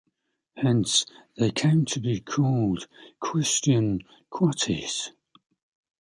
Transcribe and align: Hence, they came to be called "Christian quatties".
Hence, 0.57 1.05
they 1.37 1.51
came 1.51 1.85
to 1.85 1.99
be 1.99 2.21
called 2.21 2.87
"Christian 3.19 4.01
quatties". 4.31 5.09